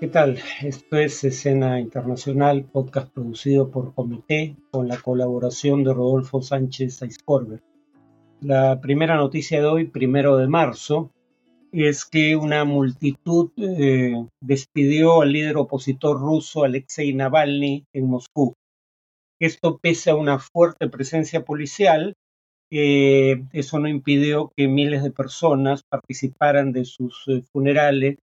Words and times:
¿Qué 0.00 0.08
tal? 0.08 0.40
Esto 0.60 0.98
es 0.98 1.22
Escena 1.22 1.78
Internacional, 1.78 2.64
podcast 2.64 3.12
producido 3.12 3.70
por 3.70 3.94
Comité 3.94 4.56
con 4.72 4.88
la 4.88 5.00
colaboración 5.00 5.84
de 5.84 5.94
Rodolfo 5.94 6.42
Sánchez 6.42 7.00
Aiscorber. 7.02 7.62
La 8.40 8.80
primera 8.80 9.14
noticia 9.16 9.60
de 9.60 9.66
hoy, 9.66 9.84
primero 9.86 10.36
de 10.36 10.48
marzo, 10.48 11.12
es 11.70 12.04
que 12.04 12.34
una 12.34 12.64
multitud 12.64 13.52
eh, 13.56 14.26
despidió 14.40 15.22
al 15.22 15.32
líder 15.32 15.58
opositor 15.58 16.18
ruso 16.18 16.64
Alexei 16.64 17.14
Navalny 17.14 17.84
en 17.92 18.08
Moscú. 18.08 18.52
Esto 19.40 19.78
pese 19.78 20.10
a 20.10 20.16
una 20.16 20.40
fuerte 20.40 20.88
presencia 20.88 21.44
policial, 21.44 22.14
eh, 22.72 23.44
eso 23.52 23.78
no 23.78 23.88
impidió 23.88 24.50
que 24.56 24.66
miles 24.66 25.04
de 25.04 25.12
personas 25.12 25.82
participaran 25.88 26.72
de 26.72 26.84
sus 26.84 27.22
eh, 27.28 27.42
funerales 27.52 28.18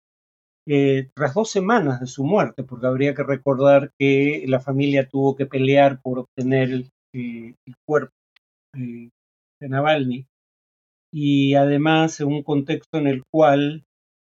eh, 0.70 1.08
tras 1.14 1.32
dos 1.32 1.50
semanas 1.50 1.98
de 1.98 2.06
su 2.06 2.24
muerte, 2.24 2.62
porque 2.62 2.86
habría 2.86 3.14
que 3.14 3.22
recordar 3.22 3.90
que 3.98 4.44
la 4.46 4.60
familia 4.60 5.08
tuvo 5.08 5.34
que 5.34 5.46
pelear 5.46 6.02
por 6.02 6.18
obtener 6.18 6.70
el, 6.70 6.90
eh, 7.14 7.54
cuerpo 7.86 8.12
eh, 8.76 9.08
de 9.60 9.68
Navalny, 9.68 10.26
y 11.10 11.54
además 11.54 12.20
en 12.20 12.26
un 12.28 12.42
contexto 12.42 12.98
en 12.98 13.06
el 13.06 13.22
cual 13.32 13.86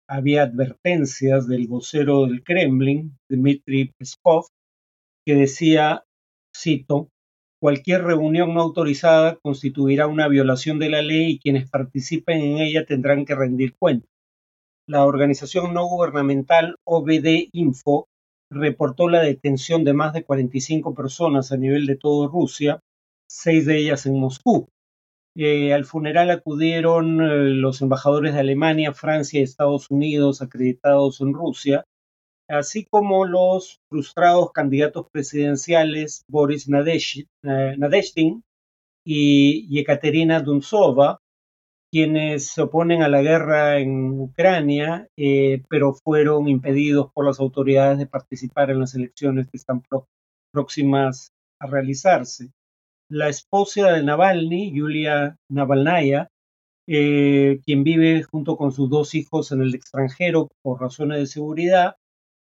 había 0.08 0.44
advertencias 0.44 1.46
del 1.46 1.68
vocero 1.68 2.26
del 2.26 2.42
Kremlin, 2.42 3.18
Dmitry 3.28 3.92
Peskov, 3.98 4.46
que 5.26 5.34
decía, 5.34 6.04
cito, 6.56 7.10
cualquier 7.60 8.02
reunión 8.04 8.54
no 8.54 8.62
autorizada 8.62 9.36
constituirá 9.42 10.06
una 10.06 10.26
violación 10.26 10.78
de 10.78 10.88
la 10.88 11.02
ley 11.02 11.32
y 11.32 11.38
quienes 11.38 11.68
participen 11.68 12.40
en 12.40 12.58
ella 12.60 12.86
tendrán 12.86 13.26
que 13.26 13.34
rendir 13.34 13.74
cuentas 13.78 14.10
la 14.90 15.06
organización 15.06 15.72
no 15.72 15.86
gubernamental 15.86 16.74
OBD 16.84 17.48
Info 17.52 18.08
reportó 18.50 19.08
la 19.08 19.22
detención 19.22 19.84
de 19.84 19.92
más 19.92 20.12
de 20.12 20.24
45 20.24 20.96
personas 20.96 21.52
a 21.52 21.56
nivel 21.56 21.86
de 21.86 21.94
toda 21.94 22.26
Rusia, 22.26 22.80
seis 23.30 23.66
de 23.66 23.78
ellas 23.78 24.06
en 24.06 24.18
Moscú. 24.18 24.66
Eh, 25.36 25.72
al 25.72 25.84
funeral 25.84 26.32
acudieron 26.32 27.20
eh, 27.20 27.50
los 27.50 27.80
embajadores 27.82 28.34
de 28.34 28.40
Alemania, 28.40 28.92
Francia 28.92 29.38
y 29.38 29.44
Estados 29.44 29.88
Unidos 29.92 30.42
acreditados 30.42 31.20
en 31.20 31.34
Rusia, 31.34 31.84
así 32.48 32.84
como 32.90 33.26
los 33.26 33.78
frustrados 33.88 34.50
candidatos 34.50 35.06
presidenciales 35.12 36.24
Boris 36.28 36.68
eh, 36.68 37.74
Nadezhdin 37.78 38.42
y 39.06 39.68
Yekaterina 39.68 40.40
Duntsova, 40.40 41.20
quienes 41.92 42.48
se 42.48 42.62
oponen 42.62 43.02
a 43.02 43.08
la 43.08 43.22
guerra 43.22 43.78
en 43.78 44.20
Ucrania, 44.20 45.08
eh, 45.16 45.62
pero 45.68 45.94
fueron 45.94 46.48
impedidos 46.48 47.10
por 47.12 47.26
las 47.26 47.40
autoridades 47.40 47.98
de 47.98 48.06
participar 48.06 48.70
en 48.70 48.80
las 48.80 48.94
elecciones 48.94 49.48
que 49.50 49.56
están 49.56 49.82
próximas 50.52 51.32
a 51.60 51.66
realizarse. 51.66 52.50
La 53.10 53.28
esposa 53.28 53.92
de 53.92 54.04
Navalny, 54.04 54.72
Yulia 54.72 55.36
Navalnaya, 55.50 56.28
eh, 56.88 57.60
quien 57.64 57.82
vive 57.82 58.22
junto 58.22 58.56
con 58.56 58.72
sus 58.72 58.88
dos 58.88 59.14
hijos 59.14 59.50
en 59.52 59.62
el 59.62 59.74
extranjero 59.74 60.48
por 60.62 60.80
razones 60.80 61.18
de 61.18 61.26
seguridad, 61.26 61.96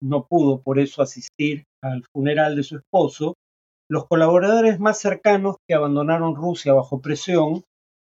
no 0.00 0.26
pudo 0.26 0.62
por 0.62 0.78
eso 0.78 1.02
asistir 1.02 1.64
al 1.82 2.04
funeral 2.12 2.56
de 2.56 2.62
su 2.62 2.76
esposo. 2.76 3.34
Los 3.88 4.06
colaboradores 4.06 4.80
más 4.80 5.00
cercanos 5.00 5.56
que 5.68 5.74
abandonaron 5.74 6.36
Rusia 6.36 6.72
bajo 6.72 7.00
presión 7.00 7.62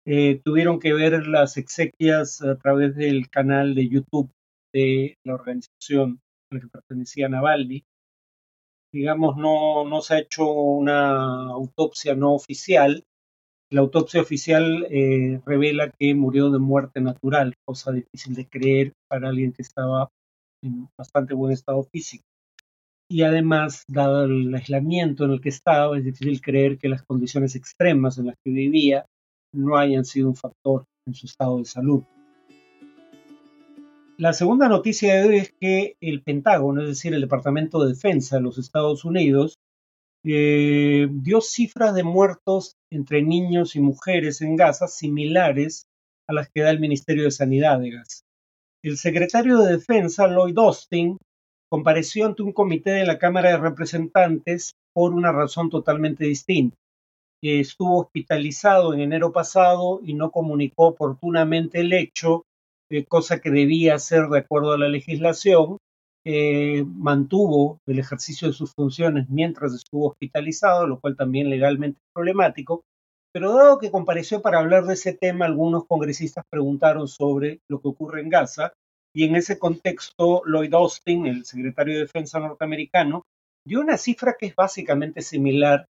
eh, 0.06 0.40
tuvieron 0.44 0.78
que 0.78 0.92
ver 0.92 1.26
las 1.26 1.56
exequias 1.56 2.42
a 2.42 2.56
través 2.56 2.94
del 2.94 3.30
canal 3.30 3.74
de 3.74 3.88
YouTube 3.88 4.30
de 4.72 5.16
la 5.24 5.34
organización 5.34 6.20
a 6.50 6.56
la 6.56 6.60
que 6.60 6.68
pertenecía 6.68 7.28
Navalny. 7.28 7.84
Digamos, 8.92 9.36
no, 9.36 9.84
no 9.84 10.02
se 10.02 10.14
ha 10.14 10.18
hecho 10.18 10.46
una 10.50 11.46
autopsia 11.50 12.14
no 12.14 12.34
oficial. 12.34 13.02
La 13.70 13.80
autopsia 13.80 14.20
oficial 14.20 14.86
eh, 14.90 15.40
revela 15.46 15.90
que 15.90 16.14
murió 16.14 16.50
de 16.50 16.58
muerte 16.58 17.00
natural, 17.00 17.54
cosa 17.64 17.90
difícil 17.92 18.34
de 18.34 18.46
creer 18.46 18.92
para 19.08 19.30
alguien 19.30 19.52
que 19.52 19.62
estaba 19.62 20.10
en 20.62 20.88
bastante 20.98 21.34
buen 21.34 21.52
estado 21.52 21.82
físico. 21.82 22.24
Y 23.10 23.22
además, 23.22 23.84
dado 23.88 24.24
el 24.24 24.54
aislamiento 24.54 25.24
en 25.24 25.32
el 25.32 25.40
que 25.40 25.48
estaba, 25.48 25.96
es 25.96 26.04
difícil 26.04 26.40
creer 26.40 26.78
que 26.78 26.88
las 26.88 27.02
condiciones 27.02 27.56
extremas 27.56 28.18
en 28.18 28.26
las 28.26 28.36
que 28.44 28.52
vivía 28.52 29.06
no 29.54 29.76
hayan 29.76 30.04
sido 30.04 30.28
un 30.28 30.36
factor 30.36 30.84
en 31.06 31.14
su 31.14 31.26
estado 31.26 31.58
de 31.58 31.64
salud. 31.64 32.02
La 34.16 34.32
segunda 34.32 34.68
noticia 34.68 35.14
de 35.14 35.28
hoy 35.28 35.36
es 35.38 35.54
que 35.60 35.96
el 36.00 36.22
Pentágono, 36.22 36.82
es 36.82 36.88
decir, 36.88 37.14
el 37.14 37.20
Departamento 37.20 37.82
de 37.82 37.94
Defensa 37.94 38.36
de 38.36 38.42
los 38.42 38.58
Estados 38.58 39.04
Unidos, 39.04 39.56
eh, 40.24 41.08
dio 41.10 41.40
cifras 41.40 41.94
de 41.94 42.04
muertos 42.04 42.76
entre 42.90 43.22
niños 43.22 43.76
y 43.76 43.80
mujeres 43.80 44.40
en 44.40 44.56
Gaza 44.56 44.86
similares 44.86 45.86
a 46.28 46.32
las 46.32 46.48
que 46.48 46.62
da 46.62 46.70
el 46.70 46.80
Ministerio 46.80 47.24
de 47.24 47.30
Sanidad 47.30 47.80
de 47.80 47.90
Gaza. 47.90 48.22
El 48.82 48.96
secretario 48.98 49.58
de 49.58 49.72
Defensa, 49.72 50.28
Lloyd 50.28 50.58
Austin, 50.58 51.18
compareció 51.68 52.26
ante 52.26 52.42
un 52.42 52.52
comité 52.52 52.92
de 52.92 53.06
la 53.06 53.18
Cámara 53.18 53.50
de 53.50 53.58
Representantes 53.58 54.74
por 54.94 55.12
una 55.12 55.32
razón 55.32 55.70
totalmente 55.70 56.24
distinta 56.24 56.76
estuvo 57.44 58.00
hospitalizado 58.00 58.94
en 58.94 59.00
enero 59.00 59.32
pasado 59.32 60.00
y 60.02 60.14
no 60.14 60.30
comunicó 60.30 60.88
oportunamente 60.88 61.80
el 61.80 61.92
hecho, 61.92 62.44
eh, 62.90 63.04
cosa 63.04 63.40
que 63.40 63.50
debía 63.50 63.94
hacer 63.94 64.28
de 64.28 64.38
acuerdo 64.38 64.72
a 64.72 64.78
la 64.78 64.88
legislación. 64.88 65.78
Eh, 66.26 66.84
mantuvo 66.86 67.80
el 67.86 67.98
ejercicio 67.98 68.48
de 68.48 68.54
sus 68.54 68.72
funciones 68.72 69.28
mientras 69.28 69.74
estuvo 69.74 70.08
hospitalizado, 70.08 70.86
lo 70.86 70.98
cual 70.98 71.16
también 71.16 71.50
legalmente 71.50 71.98
es 71.98 72.12
problemático. 72.14 72.82
Pero 73.30 73.52
dado 73.52 73.78
que 73.78 73.90
compareció 73.90 74.40
para 74.40 74.60
hablar 74.60 74.86
de 74.86 74.94
ese 74.94 75.12
tema, 75.12 75.44
algunos 75.44 75.84
congresistas 75.86 76.44
preguntaron 76.48 77.08
sobre 77.08 77.60
lo 77.68 77.80
que 77.80 77.88
ocurre 77.88 78.22
en 78.22 78.30
Gaza 78.30 78.72
y 79.14 79.24
en 79.24 79.36
ese 79.36 79.58
contexto 79.58 80.42
Lloyd 80.46 80.72
Austin, 80.72 81.26
el 81.26 81.44
secretario 81.44 81.94
de 81.94 82.00
Defensa 82.00 82.40
norteamericano, 82.40 83.22
dio 83.66 83.80
una 83.80 83.98
cifra 83.98 84.36
que 84.38 84.46
es 84.46 84.56
básicamente 84.56 85.20
similar 85.20 85.84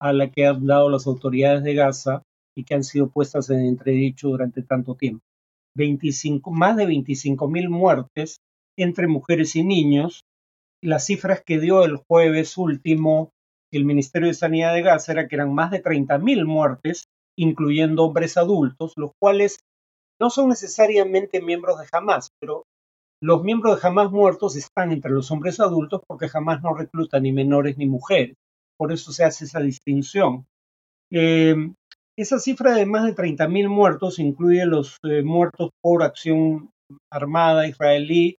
a 0.00 0.12
la 0.12 0.30
que 0.30 0.46
han 0.46 0.66
dado 0.66 0.88
las 0.88 1.06
autoridades 1.06 1.62
de 1.62 1.74
Gaza 1.74 2.22
y 2.56 2.64
que 2.64 2.74
han 2.74 2.84
sido 2.84 3.08
puestas 3.08 3.50
en 3.50 3.60
entredicho 3.60 4.28
durante 4.28 4.62
tanto 4.62 4.94
tiempo. 4.94 5.24
25, 5.76 6.50
más 6.50 6.76
de 6.76 6.86
25 6.86 7.48
mil 7.48 7.68
muertes 7.68 8.38
entre 8.76 9.06
mujeres 9.06 9.54
y 9.56 9.64
niños. 9.64 10.22
Las 10.82 11.06
cifras 11.06 11.42
que 11.44 11.58
dio 11.58 11.84
el 11.84 11.96
jueves 11.96 12.56
último 12.56 13.30
el 13.72 13.84
Ministerio 13.84 14.28
de 14.28 14.34
Sanidad 14.34 14.72
de 14.72 14.82
Gaza 14.82 15.12
era 15.12 15.28
que 15.28 15.36
eran 15.36 15.52
más 15.52 15.70
de 15.70 15.80
30 15.80 16.18
mil 16.18 16.46
muertes, 16.46 17.04
incluyendo 17.36 18.04
hombres 18.04 18.36
adultos, 18.36 18.94
los 18.96 19.12
cuales 19.20 19.58
no 20.20 20.30
son 20.30 20.48
necesariamente 20.48 21.42
miembros 21.42 21.78
de 21.78 21.86
Hamas, 21.92 22.30
pero 22.40 22.64
los 23.20 23.42
miembros 23.42 23.80
de 23.80 23.86
Hamas 23.86 24.10
muertos 24.10 24.56
están 24.56 24.90
entre 24.90 25.10
los 25.10 25.30
hombres 25.30 25.60
adultos 25.60 26.00
porque 26.06 26.30
Hamas 26.32 26.62
no 26.62 26.74
recluta 26.74 27.20
ni 27.20 27.30
menores 27.30 27.76
ni 27.76 27.86
mujeres 27.86 28.36
por 28.78 28.92
eso 28.92 29.12
se 29.12 29.24
hace 29.24 29.44
esa 29.44 29.60
distinción. 29.60 30.46
Eh, 31.10 31.54
esa 32.16 32.38
cifra 32.38 32.74
de 32.74 32.86
más 32.86 33.04
de 33.04 33.14
30.000 33.14 33.68
muertos 33.68 34.18
incluye 34.18 34.64
los 34.66 34.98
eh, 35.02 35.22
muertos 35.22 35.70
por 35.80 36.02
acción 36.02 36.70
armada 37.10 37.68
israelí 37.68 38.38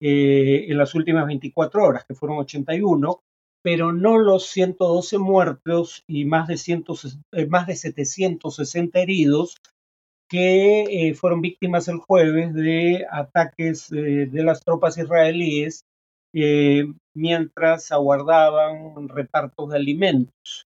eh, 0.00 0.66
en 0.68 0.78
las 0.78 0.94
últimas 0.94 1.26
24 1.26 1.84
horas, 1.84 2.04
que 2.06 2.14
fueron 2.14 2.38
81, 2.38 3.20
pero 3.62 3.92
no 3.92 4.18
los 4.18 4.46
112 4.46 5.18
muertos 5.18 6.02
y 6.08 6.24
más 6.24 6.48
de, 6.48 7.46
más 7.48 7.66
de 7.66 7.76
760 7.76 9.00
heridos 9.00 9.56
que 10.28 11.14
fueron 11.14 11.42
víctimas 11.42 11.88
el 11.88 11.98
jueves 11.98 12.54
de 12.54 13.04
ataques 13.10 13.90
de 13.90 14.42
las 14.42 14.64
tropas 14.64 14.96
israelíes 14.96 15.84
eh, 16.34 16.84
mientras 17.14 17.92
aguardaban 17.92 19.08
repartos 19.08 19.70
de 19.70 19.76
alimentos, 19.76 20.66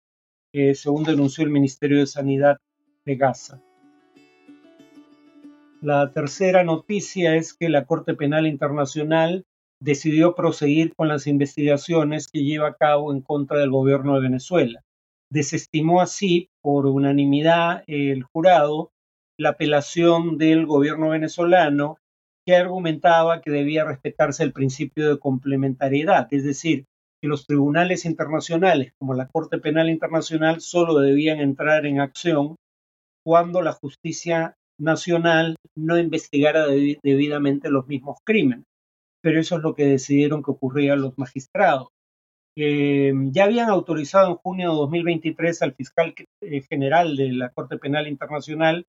según 0.53 1.05
denunció 1.05 1.45
el 1.45 1.51
Ministerio 1.51 1.99
de 1.99 2.07
Sanidad 2.07 2.59
de 3.05 3.17
Gaza. 3.17 3.61
La 5.81 6.13
tercera 6.13 6.65
noticia 6.65 7.37
es 7.37 7.53
que 7.53 7.69
la 7.69 7.85
Corte 7.85 8.15
Penal 8.15 8.47
Internacional 8.47 9.45
decidió 9.81 10.35
proseguir 10.35 10.95
con 10.95 11.09
las 11.09 11.27
investigaciones 11.27 12.29
que 12.29 12.43
lleva 12.43 12.69
a 12.69 12.75
cabo 12.75 13.13
en 13.13 13.21
contra 13.21 13.59
del 13.59 13.71
gobierno 13.71 14.15
de 14.15 14.23
Venezuela. 14.23 14.83
Desestimó 15.31 16.01
así, 16.01 16.49
por 16.63 16.87
unanimidad, 16.87 17.85
el 17.87 18.23
jurado 18.23 18.93
la 19.37 19.51
apelación 19.51 20.39
del 20.39 20.65
gobierno 20.67 21.11
venezolano 21.11 21.99
que 22.47 22.57
argumentaba 22.57 23.41
que 23.41 23.51
debía 23.51 23.85
respetarse 23.85 24.43
el 24.43 24.53
principio 24.53 25.09
de 25.09 25.19
complementariedad, 25.19 26.29
es 26.31 26.45
decir, 26.45 26.85
que 27.21 27.29
los 27.29 27.47
tribunales 27.47 28.05
internacionales, 28.05 28.93
como 28.99 29.15
la 29.15 29.29
Corte 29.29 29.59
Penal 29.59 29.89
Internacional, 29.89 30.61
solo 30.61 30.99
debían 30.99 31.41
entrar 31.41 31.87
en 31.87 32.01
acción 32.01 32.57
cuando 33.25 33.63
la 33.63 33.73
justicia 33.73 34.57
nacional 34.79 35.57
no 35.75 35.99
investigara 35.99 36.67
debidamente 36.67 37.71
los 37.71 37.87
mismos 37.87 38.19
crímenes. 38.25 38.65
pero 39.23 39.41
eso 39.41 39.57
es 39.57 39.63
lo 39.63 39.75
que 39.75 39.87
decidieron 39.87 40.43
que 40.43 40.51
ocurría 40.51 40.97
los 40.97 41.17
magistrados. 41.17 41.89
Eh, 42.57 43.13
ya 43.33 43.45
habían 43.45 43.71
autorizado 43.71 44.29
en 44.29 44.37
junio 44.37 44.71
de 44.71 44.77
2023 44.77 45.63
al 45.63 45.75
fiscal 45.75 46.15
eh, 46.43 46.61
general 46.69 47.17
de 47.17 47.33
la 47.33 47.49
Corte 47.49 47.79
Penal 47.79 48.07
Internacional, 48.07 48.85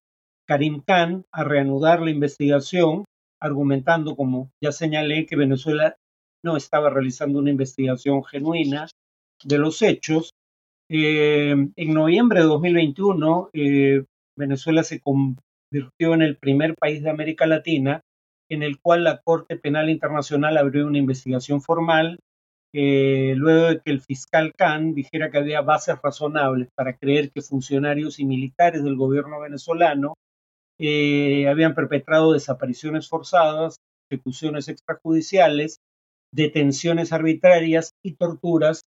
Karim 0.46 0.82
Khan, 0.86 1.24
a 1.32 1.42
reanudar 1.42 2.02
la 2.02 2.10
investigación, 2.10 3.06
argumentando, 3.40 4.16
como 4.16 4.50
ya 4.62 4.72
señalé, 4.72 5.26
que 5.26 5.36
Venezuela 5.36 5.96
no 6.44 6.56
estaba 6.56 6.90
realizando 6.90 7.38
una 7.38 7.50
investigación 7.50 8.24
genuina 8.24 8.86
de 9.44 9.58
los 9.58 9.82
hechos. 9.82 10.30
Eh, 10.88 11.54
en 11.74 11.94
noviembre 11.94 12.40
de 12.40 12.46
2021, 12.46 13.50
Venezuela 14.36 14.84
se 14.84 15.00
convirtió 15.00 16.14
en 16.14 16.22
el 16.22 16.36
primer 16.36 16.74
país 16.76 17.02
de 17.02 17.10
América 17.10 17.46
Latina 17.46 18.02
en 18.48 18.62
el 18.62 18.80
cual 18.80 19.04
la 19.04 19.20
Corte 19.22 19.56
Penal 19.56 19.90
Internacional 19.90 20.56
abrió 20.56 20.86
una 20.86 20.98
investigación 20.98 21.60
formal 21.60 22.18
eh, 22.72 23.34
luego 23.36 23.68
de 23.68 23.80
que 23.80 23.90
el 23.90 24.00
fiscal 24.00 24.52
Khan 24.56 24.94
dijera 24.94 25.30
que 25.30 25.38
había 25.38 25.62
bases 25.62 25.96
razonables 26.02 26.68
para 26.74 26.96
creer 26.96 27.30
que 27.30 27.40
funcionarios 27.40 28.18
y 28.18 28.24
militares 28.24 28.84
del 28.84 28.96
gobierno 28.96 29.40
venezolano 29.40 30.14
eh, 30.78 31.48
habían 31.48 31.74
perpetrado 31.74 32.32
desapariciones 32.32 33.08
forzadas, 33.08 33.76
ejecuciones 34.10 34.68
extrajudiciales, 34.68 35.80
detenciones 36.32 37.12
arbitrarias 37.12 37.92
y 38.02 38.14
torturas 38.14 38.82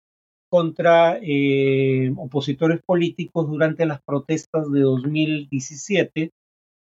contra 0.51 1.19
eh, 1.21 2.13
opositores 2.17 2.81
políticos 2.85 3.49
durante 3.49 3.87
las 3.87 4.01
protestas 4.03 4.71
de 4.73 4.81
2017, 4.81 6.31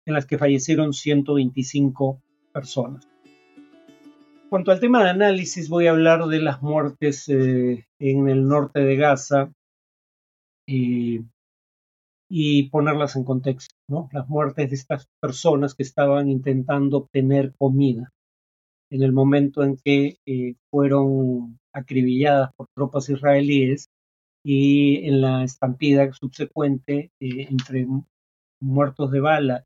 en 0.05 0.13
las 0.13 0.25
que 0.25 0.37
fallecieron 0.37 0.93
125 0.93 2.21
personas. 2.53 3.07
Cuanto 4.49 4.71
al 4.71 4.79
tema 4.79 5.03
de 5.03 5.09
análisis, 5.09 5.69
voy 5.69 5.87
a 5.87 5.91
hablar 5.91 6.25
de 6.27 6.39
las 6.39 6.61
muertes 6.61 7.27
eh, 7.29 7.87
en 7.99 8.29
el 8.29 8.47
norte 8.47 8.81
de 8.81 8.95
Gaza 8.97 9.51
y 12.35 12.71
ponerlas 12.71 13.15
en 13.15 13.25
contexto, 13.25 13.75
¿no? 13.87 14.09
Las 14.11 14.27
muertes 14.27 14.67
de 14.67 14.75
estas 14.75 15.05
personas 15.21 15.75
que 15.75 15.83
estaban 15.83 16.29
intentando 16.29 16.97
obtener 16.97 17.53
comida 17.59 18.09
en 18.91 19.03
el 19.03 19.11
momento 19.11 19.63
en 19.63 19.77
que 19.77 20.17
eh, 20.25 20.55
fueron 20.71 21.59
acribilladas 21.75 22.49
por 22.55 22.65
tropas 22.75 23.07
israelíes 23.09 23.85
y 24.43 25.07
en 25.07 25.21
la 25.21 25.43
estampida 25.43 26.11
subsecuente 26.11 27.11
eh, 27.21 27.47
entre 27.51 27.85
muertos 28.59 29.11
de 29.11 29.19
bala 29.19 29.63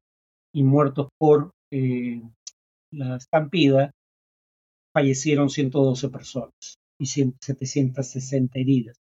y 0.53 0.63
muertos 0.63 1.07
por 1.17 1.51
la 1.71 3.15
estampida, 3.15 3.91
fallecieron 4.93 5.49
112 5.49 6.09
personas 6.09 6.79
y 6.99 7.05
760 7.05 8.59
heridas. 8.59 8.97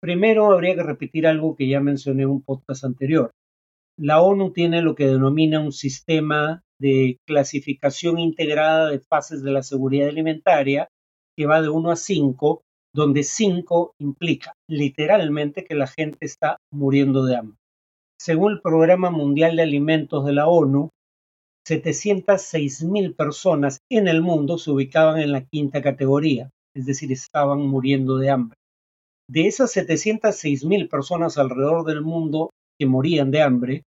Primero 0.00 0.52
habría 0.52 0.74
que 0.74 0.82
repetir 0.82 1.26
algo 1.26 1.56
que 1.56 1.68
ya 1.68 1.80
mencioné 1.80 2.24
en 2.24 2.30
un 2.30 2.42
podcast 2.42 2.84
anterior. 2.84 3.30
La 3.98 4.20
ONU 4.20 4.52
tiene 4.52 4.82
lo 4.82 4.94
que 4.94 5.06
denomina 5.06 5.60
un 5.60 5.72
sistema 5.72 6.62
de 6.78 7.18
clasificación 7.26 8.18
integrada 8.18 8.90
de 8.90 9.00
fases 9.00 9.42
de 9.42 9.50
la 9.50 9.62
seguridad 9.62 10.08
alimentaria 10.08 10.88
que 11.36 11.46
va 11.46 11.62
de 11.62 11.70
1 11.70 11.90
a 11.90 11.96
5, 11.96 12.62
donde 12.94 13.22
5 13.22 13.94
implica 13.98 14.52
literalmente 14.68 15.64
que 15.64 15.74
la 15.74 15.86
gente 15.86 16.18
está 16.20 16.58
muriendo 16.72 17.24
de 17.24 17.36
hambre. 17.36 17.58
Según 18.20 18.52
el 18.52 18.60
Programa 18.60 19.10
Mundial 19.10 19.56
de 19.56 19.62
Alimentos 19.62 20.24
de 20.24 20.32
la 20.32 20.46
ONU, 20.46 20.90
706 21.66 22.84
mil 22.84 23.14
personas 23.14 23.80
en 23.90 24.08
el 24.08 24.22
mundo 24.22 24.56
se 24.58 24.70
ubicaban 24.70 25.20
en 25.20 25.32
la 25.32 25.44
quinta 25.44 25.82
categoría, 25.82 26.50
es 26.74 26.86
decir, 26.86 27.10
estaban 27.12 27.60
muriendo 27.60 28.18
de 28.18 28.30
hambre. 28.30 28.56
De 29.28 29.46
esas 29.46 29.72
706 29.72 30.64
mil 30.64 30.88
personas 30.88 31.38
alrededor 31.38 31.84
del 31.84 32.02
mundo 32.02 32.50
que 32.78 32.86
morían 32.86 33.30
de 33.30 33.42
hambre, 33.42 33.82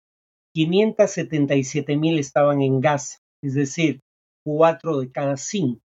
577 0.55 1.97
mil 1.97 2.19
estaban 2.19 2.63
en 2.63 2.81
Gaza, 2.81 3.19
es 3.43 3.55
decir, 3.55 4.01
4 4.45 5.01
de 5.01 5.13
cada 5.13 5.37
5. 5.37 5.79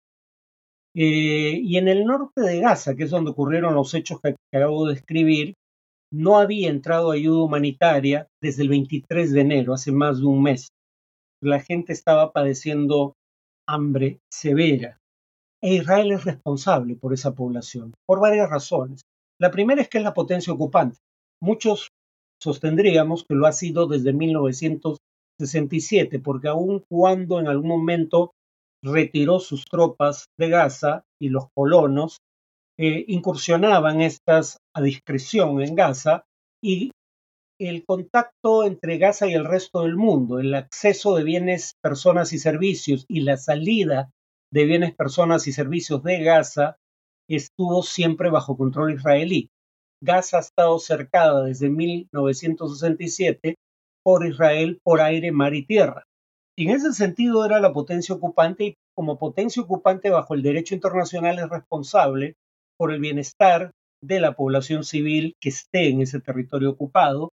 Eh, 0.95 1.59
y 1.63 1.77
en 1.77 1.89
el 1.89 2.05
norte 2.05 2.43
de 2.43 2.61
Gaza, 2.61 2.95
que 2.95 3.05
es 3.05 3.11
donde 3.11 3.31
ocurrieron 3.31 3.75
los 3.75 3.95
hechos 3.95 4.21
que 4.21 4.37
acabo 4.55 4.87
de 4.87 4.95
describir, 4.95 5.55
no 6.13 6.39
había 6.39 6.69
entrado 6.69 7.11
ayuda 7.11 7.45
humanitaria 7.45 8.27
desde 8.43 8.63
el 8.63 8.69
23 8.69 9.33
de 9.33 9.41
enero, 9.41 9.73
hace 9.73 9.93
más 9.93 10.21
de 10.21 10.27
un 10.27 10.43
mes 10.43 10.69
la 11.43 11.61
gente 11.61 11.93
estaba 11.93 12.33
padeciendo 12.33 13.15
hambre 13.69 14.21
severa. 14.33 14.99
E 15.61 15.75
Israel 15.75 16.13
es 16.13 16.25
responsable 16.25 16.97
por 16.97 17.13
esa 17.13 17.35
población, 17.35 17.95
por 18.07 18.21
varias 18.21 18.49
razones. 18.49 19.03
La 19.43 19.51
primera 19.51 19.83
es 19.83 19.89
que 19.89 19.99
es 19.99 20.05
la 20.05 20.15
potencia 20.15 20.53
ocupante. 20.53 21.01
Muchos 21.43 21.89
sostendríamos 22.41 23.25
que 23.25 23.35
lo 23.35 23.49
ha 23.49 23.53
sido 23.53 23.89
desde 23.89 24.13
1967, 24.13 26.21
porque 26.21 26.47
aun 26.47 26.85
cuando 26.89 27.41
en 27.41 27.49
algún 27.49 27.67
momento 27.67 28.35
retiró 28.85 29.41
sus 29.41 29.65
tropas 29.65 30.27
de 30.39 30.49
Gaza 30.49 31.03
y 31.21 31.31
los 31.31 31.47
colonos 31.57 32.19
eh, 32.79 33.05
incursionaban 33.09 34.01
estas 34.01 34.59
a 34.77 34.81
discreción 34.81 35.61
en 35.61 35.75
Gaza 35.75 36.23
y 36.63 36.93
el 37.61 37.85
contacto 37.85 38.63
entre 38.63 38.99
Gaza 38.99 39.27
y 39.27 39.35
el 39.35 39.45
resto 39.45 39.83
del 39.83 39.97
mundo, 39.97 40.39
el 40.39 40.55
acceso 40.55 41.17
de 41.17 41.25
bienes, 41.25 41.73
personas 41.83 42.33
y 42.33 42.39
servicios 42.39 43.07
y 43.09 43.23
la 43.23 43.37
salida 43.37 44.09
de 44.53 44.67
bienes, 44.67 44.95
personas 44.95 45.49
y 45.49 45.53
servicios 45.53 46.05
de 46.05 46.23
Gaza 46.23 46.77
estuvo 47.29 47.83
siempre 47.83 48.31
bajo 48.31 48.57
control 48.57 48.95
israelí. 48.95 49.51
Gaza 50.03 50.39
ha 50.39 50.41
estado 50.41 50.79
cercada 50.79 51.45
desde 51.45 51.71
1967 51.71 53.57
por 54.05 54.27
Israel 54.27 54.79
por 54.83 55.01
aire, 55.01 55.33
mar 55.33 55.55
y 55.55 55.65
tierra. 55.65 56.05
En 56.57 56.71
ese 56.71 56.93
sentido 56.93 57.45
era 57.45 57.61
la 57.61 57.73
potencia 57.73 58.15
ocupante 58.15 58.65
y 58.65 58.75
como 58.95 59.19
potencia 59.19 59.63
ocupante 59.63 60.11
bajo 60.11 60.35
el 60.35 60.43
derecho 60.43 60.75
internacional 60.75 61.39
es 61.39 61.49
responsable 61.49 62.35
por 62.77 62.93
el 62.93 63.01
bienestar 63.01 63.71
de 64.03 64.21
la 64.21 64.35
población 64.35 64.85
civil 64.85 65.35
que 65.41 65.51
esté 65.51 65.89
en 65.89 66.01
ese 66.03 66.21
territorio 66.21 66.71
ocupado 66.71 67.31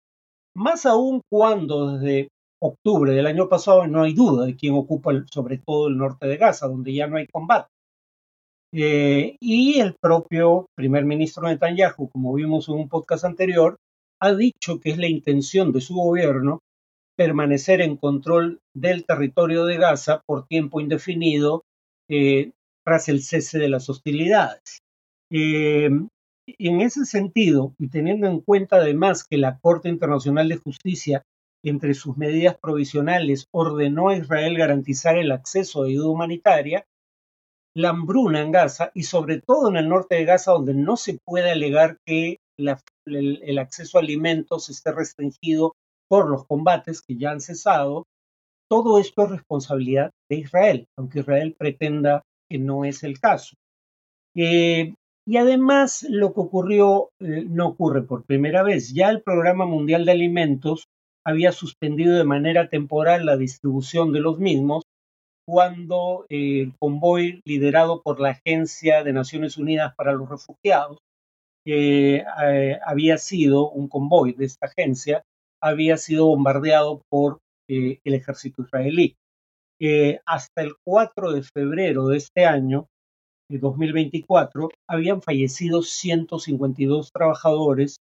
más 0.59 0.87
aún 0.87 1.23
cuando 1.31 1.93
desde 1.93 2.29
octubre 2.61 3.13
del 3.13 3.27
año 3.27 3.49
pasado 3.49 3.87
no 3.87 4.03
hay 4.03 4.13
duda 4.13 4.45
de 4.45 4.57
quién 4.57 4.75
ocupa 4.75 5.13
sobre 5.31 5.59
todo 5.59 5.87
el 5.87 5.97
norte 5.97 6.27
de 6.27 6.37
Gaza, 6.37 6.67
donde 6.67 6.93
ya 6.93 7.07
no 7.07 7.17
hay 7.17 7.29
combate. 7.29 7.69
Eh, 8.73 9.37
y 9.41 9.81
el 9.81 9.95
propio 9.95 10.67
primer 10.75 11.05
ministro 11.05 11.49
Netanyahu, 11.49 12.11
como 12.11 12.35
vimos 12.35 12.69
en 12.69 12.75
un 12.75 12.89
podcast 12.89 13.25
anterior, 13.25 13.79
ha 14.21 14.35
dicho 14.35 14.79
que 14.81 14.91
es 14.91 14.99
la 14.99 15.09
intención 15.09 15.73
de 15.73 15.81
su 15.81 15.95
gobierno 15.95 16.61
permanecer 17.17 17.81
en 17.81 17.97
control 17.97 18.61
del 18.75 19.05
territorio 19.05 19.65
de 19.65 19.77
Gaza 19.77 20.23
por 20.27 20.47
tiempo 20.47 20.81
indefinido 20.81 21.65
eh, 22.09 22.53
tras 22.85 23.09
el 23.09 23.23
cese 23.23 23.59
de 23.59 23.69
las 23.69 23.89
hostilidades. 23.89 24.81
Eh, 25.31 25.91
en 26.47 26.81
ese 26.81 27.05
sentido, 27.05 27.75
y 27.79 27.89
teniendo 27.89 28.27
en 28.29 28.41
cuenta 28.41 28.77
además 28.77 29.25
que 29.25 29.37
la 29.37 29.59
Corte 29.59 29.89
Internacional 29.89 30.49
de 30.49 30.57
Justicia, 30.57 31.23
entre 31.65 31.93
sus 31.95 32.17
medidas 32.17 32.57
provisionales, 32.57 33.49
ordenó 33.51 34.09
a 34.09 34.17
Israel 34.17 34.57
garantizar 34.57 35.19
el 35.19 35.33
acceso 35.33 35.83
a 35.83 35.87
ayuda 35.87 36.09
humanitaria, 36.09 36.87
la 37.79 37.91
hambruna 37.91 38.41
en 38.41 38.51
Gaza 38.51 38.91
y 38.93 39.05
sobre 39.05 39.41
todo 39.41 39.69
en 39.69 39.77
el 39.77 39.89
norte 39.89 40.17
de 40.17 40.25
Gaza, 40.25 40.51
donde 40.51 40.75
no 40.75 40.97
se 40.97 41.19
puede 41.25 41.53
alegar 41.53 41.99
que 42.05 42.39
el, 42.59 43.59
acceso 43.59 43.99
a 43.99 44.01
alimentos 44.01 44.69
esté 44.69 44.91
restringido 44.91 45.77
por 46.09 46.29
los 46.29 46.45
combates 46.45 47.01
que 47.01 47.17
ya 47.17 47.31
han 47.31 47.41
cesado, 47.41 48.05
todo 48.69 48.99
esto 48.99 49.25
es 49.25 49.31
responsabilidad 49.31 50.11
de 50.29 50.39
Israel, 50.39 50.87
aunque 50.99 51.21
Israel 51.21 51.55
pretenda 51.57 52.25
que 52.51 52.59
no 52.59 52.85
es 52.85 53.05
el 53.05 53.21
caso. 53.21 53.55
Eh, 54.35 54.95
y 55.25 55.37
además 55.37 56.05
lo 56.09 56.35
que 56.35 56.41
ocurrió 56.41 57.11
eh, 57.21 57.45
no 57.49 57.69
ocurre 57.69 58.03
por 58.03 58.25
primera 58.25 58.65
vez. 58.65 58.93
Ya 58.93 59.09
el 59.11 59.23
Programa 59.23 59.67
Mundial 59.67 60.05
de 60.05 60.13
Alimentos 60.13 60.89
había 61.25 61.53
suspendido 61.53 62.17
de 62.17 62.25
manera 62.25 62.69
temporal 62.69 63.25
la 63.25 63.37
distribución 63.37 64.13
de 64.13 64.21
los 64.21 64.41
mismos 64.41 64.83
cuando 65.49 66.27
eh, 66.29 66.61
el 66.61 66.75
convoy 66.79 67.41
liderado 67.47 68.03
por 68.03 68.21
la 68.21 68.33
Agencia 68.33 69.03
de 69.03 69.15
Naciones 69.15 69.57
Unidas 69.57 69.95
para 69.97 70.13
los 70.13 70.29
Refugiados, 70.29 70.99
que 71.65 72.17
eh, 72.17 72.79
había 72.85 73.17
sido 73.17 73.71
un 73.71 73.89
convoy 73.89 74.35
de 74.35 74.45
esta 74.45 74.67
agencia, 74.67 75.23
había 75.63 75.97
sido 75.97 76.27
bombardeado 76.27 77.01
por 77.09 77.39
el 77.67 77.99
ejército 78.05 78.63
israelí. 78.63 79.17
hasta 80.27 80.63
el 80.63 80.75
4 80.85 81.33
de 81.33 81.43
febrero 81.43 82.09
de 82.09 82.19
este 82.19 82.45
año, 82.45 82.87
2024 83.51 84.69
habían 84.87 85.23
fallecido 85.23 85.81
152 85.81 87.11
trabajadores 87.11 87.97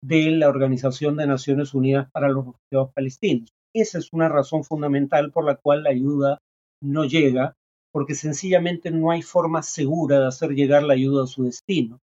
de 0.00 0.30
la 0.30 0.48
Organización 0.48 1.16
de 1.16 1.26
Naciones 1.26 1.74
Unidas 1.74 2.08
para 2.12 2.28
los 2.28 2.46
Refugiados 2.46 2.92
Palestinos. 2.94 3.48
Esa 3.74 3.98
es 3.98 4.12
una 4.12 4.28
razón 4.28 4.62
fundamental 4.62 5.32
por 5.32 5.44
la 5.44 5.56
cual 5.56 5.82
la 5.82 5.90
ayuda 5.90 6.38
no 6.84 7.04
llega 7.04 7.54
porque 7.92 8.14
sencillamente 8.14 8.90
no 8.90 9.10
hay 9.10 9.22
forma 9.22 9.62
segura 9.62 10.18
de 10.20 10.26
hacer 10.26 10.50
llegar 10.50 10.82
la 10.82 10.94
ayuda 10.94 11.24
a 11.24 11.28
su 11.28 11.44
destino. 11.44 12.00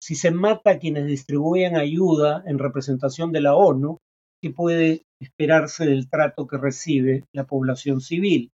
Si 0.00 0.14
se 0.14 0.30
mata 0.30 0.70
a 0.70 0.78
quienes 0.78 1.06
distribuyen 1.06 1.76
ayuda 1.76 2.44
en 2.46 2.58
representación 2.58 3.32
de 3.32 3.40
la 3.40 3.54
ONU, 3.54 3.98
¿qué 4.40 4.50
puede 4.50 5.02
esperarse 5.20 5.86
del 5.86 6.08
trato 6.08 6.46
que 6.46 6.58
recibe 6.58 7.24
la 7.32 7.46
población 7.46 8.00
civil? 8.00 8.50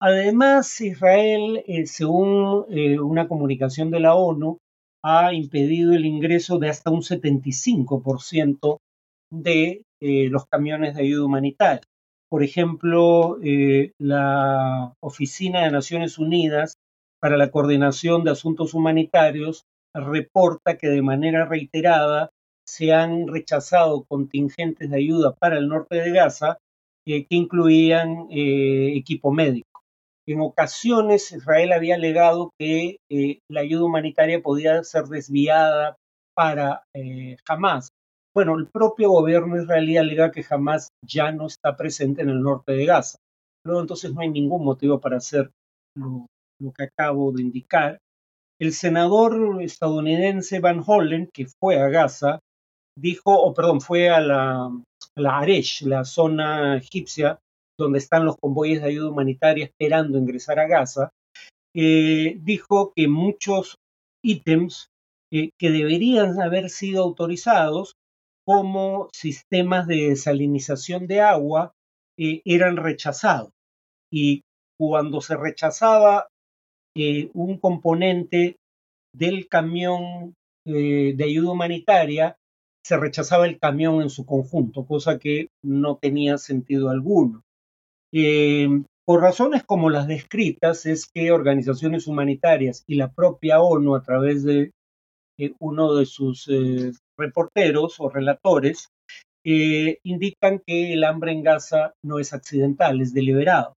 Además, 0.00 0.80
Israel, 0.80 1.62
eh, 1.66 1.86
según 1.86 2.64
eh, 2.70 2.98
una 2.98 3.28
comunicación 3.28 3.90
de 3.90 4.00
la 4.00 4.14
ONU, 4.14 4.58
ha 5.04 5.32
impedido 5.32 5.92
el 5.92 6.06
ingreso 6.06 6.58
de 6.58 6.70
hasta 6.70 6.90
un 6.90 7.02
75% 7.02 8.78
de 9.30 9.82
eh, 10.00 10.28
los 10.28 10.46
camiones 10.46 10.96
de 10.96 11.02
ayuda 11.02 11.26
humanitaria. 11.26 11.82
Por 12.30 12.44
ejemplo, 12.44 13.38
la 13.98 14.94
Oficina 15.00 15.64
de 15.64 15.72
Naciones 15.72 16.16
Unidas 16.18 16.74
para 17.20 17.36
la 17.36 17.50
Coordinación 17.50 18.22
de 18.22 18.30
Asuntos 18.30 18.72
Humanitarios 18.72 19.64
reporta 19.92 20.78
que 20.78 20.88
de 20.88 21.02
manera 21.02 21.44
reiterada 21.44 22.30
se 22.64 22.92
han 22.92 23.26
rechazado 23.26 24.04
contingentes 24.04 24.88
de 24.88 24.96
ayuda 24.96 25.34
para 25.34 25.58
el 25.58 25.66
norte 25.66 25.96
de 25.96 26.12
Gaza 26.12 26.58
que 27.04 27.26
incluían 27.30 28.28
equipo 28.30 29.32
médico. 29.32 29.70
En 30.30 30.40
ocasiones 30.40 31.32
Israel 31.32 31.72
había 31.72 31.96
alegado 31.96 32.52
que 32.56 32.98
eh, 33.10 33.40
la 33.48 33.62
ayuda 33.62 33.84
humanitaria 33.84 34.40
podía 34.40 34.84
ser 34.84 35.06
desviada 35.06 35.96
para 36.36 36.84
eh, 36.94 37.36
Hamas. 37.48 37.88
Bueno, 38.34 38.56
el 38.56 38.68
propio 38.68 39.10
gobierno 39.10 39.60
israelí 39.60 39.96
alega 39.96 40.30
que 40.30 40.44
Hamas 40.48 40.90
ya 41.04 41.32
no 41.32 41.46
está 41.46 41.76
presente 41.76 42.22
en 42.22 42.30
el 42.30 42.40
norte 42.40 42.72
de 42.72 42.86
Gaza. 42.86 43.18
Luego 43.64 43.80
entonces 43.80 44.14
no 44.14 44.20
hay 44.20 44.30
ningún 44.30 44.64
motivo 44.64 45.00
para 45.00 45.16
hacer 45.16 45.50
lo, 45.96 46.26
que 46.76 46.84
acabo 46.84 47.32
de 47.32 47.42
indicar. 47.42 47.98
El 48.60 48.72
senador 48.72 49.60
estadounidense 49.62 50.60
Van 50.60 50.82
Hollen, 50.86 51.28
que 51.32 51.46
fue 51.60 51.80
a 51.80 51.88
Gaza, 51.88 52.38
dijo, 52.96 53.34
o 53.34 53.52
perdón, 53.52 53.80
fue 53.80 54.10
a 54.10 54.20
la, 54.20 54.70
la 55.16 55.38
Aresh, 55.38 55.82
la 55.82 56.04
zona 56.04 56.76
egipcia, 56.76 57.38
donde 57.78 57.98
están 57.98 58.24
los 58.24 58.36
convoyes 58.36 58.82
de 58.82 58.88
ayuda 58.88 59.10
humanitaria 59.10 59.64
esperando 59.64 60.18
ingresar 60.18 60.60
a 60.60 60.68
Gaza, 60.68 61.10
eh, 61.74 62.36
dijo 62.40 62.92
que 62.94 63.08
muchos 63.08 63.76
ítems 64.22 64.88
eh, 65.32 65.50
que 65.58 65.70
deberían 65.70 66.40
haber 66.40 66.68
sido 66.68 67.02
autorizados 67.02 67.94
como 68.50 69.08
sistemas 69.12 69.86
de 69.86 70.08
desalinización 70.08 71.06
de 71.06 71.20
agua 71.20 71.72
eh, 72.18 72.42
eran 72.44 72.76
rechazados. 72.76 73.52
Y 74.12 74.42
cuando 74.76 75.20
se 75.20 75.36
rechazaba 75.36 76.26
un 77.32 77.58
componente 77.58 78.56
del 79.14 79.46
camión 79.46 80.34
de 80.66 81.24
ayuda 81.24 81.52
humanitaria, 81.52 82.36
se 82.84 82.96
rechazaba 82.96 83.46
el 83.46 83.60
camión 83.60 84.02
en 84.02 84.10
su 84.10 84.26
conjunto, 84.26 84.84
cosa 84.84 85.20
que 85.20 85.46
no 85.62 85.98
tenía 85.98 86.36
sentido 86.36 86.90
alguno. 86.90 87.42
Eh, 88.12 88.68
por 89.06 89.20
razones 89.20 89.62
como 89.62 89.90
las 89.90 90.08
descritas, 90.08 90.86
es 90.86 91.06
que 91.06 91.30
organizaciones 91.30 92.08
humanitarias 92.08 92.82
y 92.88 92.96
la 92.96 93.12
propia 93.12 93.60
ONU, 93.60 93.94
a 93.94 94.02
través 94.02 94.42
de 94.42 94.72
eh, 95.38 95.54
uno 95.58 95.94
de 95.94 96.06
sus 96.06 96.48
eh, 96.48 96.92
reporteros 97.20 98.00
o 98.00 98.08
relatores, 98.08 98.88
indican 99.44 100.60
que 100.66 100.92
el 100.92 101.04
hambre 101.04 101.32
en 101.32 101.42
Gaza 101.42 101.94
no 102.04 102.18
es 102.18 102.32
accidental, 102.32 103.00
es 103.00 103.14
deliberado. 103.14 103.74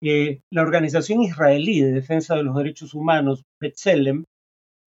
la 0.00 0.62
Organización 0.62 1.22
Israelí 1.22 1.80
de 1.80 1.92
Defensa 1.92 2.36
de 2.36 2.42
los 2.42 2.56
Derechos 2.56 2.94
Humanos, 2.94 3.42
B'Tselem, 3.60 4.24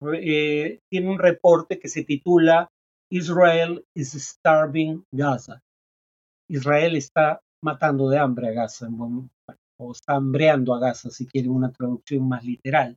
tiene 0.00 1.08
un 1.08 1.18
reporte 1.18 1.78
que 1.78 1.88
se 1.88 2.04
titula 2.04 2.68
Israel 3.10 3.84
is 3.94 4.12
starving 4.12 5.04
Gaza. 5.12 5.60
Israel 6.48 6.96
está 6.96 7.40
matando 7.62 8.08
de 8.08 8.18
hambre 8.18 8.48
a 8.48 8.52
Gaza, 8.52 8.88
o 9.78 9.92
está 9.92 10.14
hambreando 10.14 10.74
a 10.74 10.80
Gaza, 10.80 11.10
si 11.10 11.26
quieren 11.26 11.50
una 11.50 11.72
traducción 11.72 12.28
más 12.28 12.44
literal. 12.44 12.96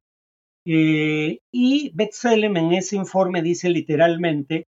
Eh, 0.66 1.40
y 1.52 1.92
Betzelem 1.96 2.58
en 2.58 2.74
ese 2.74 2.96
informe 2.96 3.42
dice 3.42 3.70
literalmente 3.70 4.66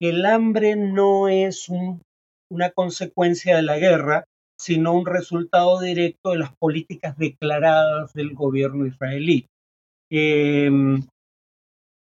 el 0.00 0.26
hambre 0.26 0.76
no 0.76 1.28
es 1.28 1.68
una 2.50 2.70
consecuencia 2.70 3.56
de 3.56 3.62
la 3.62 3.78
guerra, 3.78 4.24
sino 4.58 4.94
un 4.94 5.06
resultado 5.06 5.80
directo 5.80 6.30
de 6.30 6.38
las 6.38 6.56
políticas 6.56 7.16
declaradas 7.18 8.12
del 8.12 8.34
gobierno 8.34 8.86
israelí. 8.86 9.46
Em, 10.10 11.02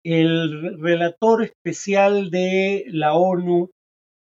el 0.03 0.79
relator 0.79 1.43
especial 1.43 2.31
de 2.31 2.85
la 2.87 3.13
ONU 3.13 3.69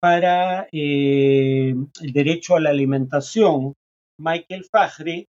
para 0.00 0.66
eh, 0.72 1.74
el 2.00 2.12
derecho 2.12 2.56
a 2.56 2.60
la 2.60 2.70
alimentación, 2.70 3.74
Michael 4.18 4.64
Fajri, 4.64 5.26